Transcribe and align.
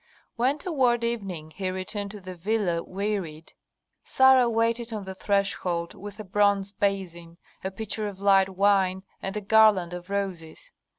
When 0.35 0.57
toward 0.57 1.03
evening 1.03 1.51
he 1.51 1.69
returned 1.69 2.09
to 2.09 2.19
the 2.21 2.33
villa 2.33 2.81
wearied, 2.83 3.53
Sarah 4.03 4.49
waited 4.49 4.91
on 4.91 5.03
the 5.03 5.13
threshold 5.13 5.93
with 5.93 6.19
a 6.19 6.23
bronze 6.23 6.71
basin, 6.71 7.37
a 7.63 7.69
pitcher 7.69 8.07
of 8.07 8.19
light 8.19 8.49
wine, 8.49 9.03
and 9.21 9.37
a 9.37 9.41
garland 9.41 9.93
of 9.93 10.09
roses. 10.09 10.71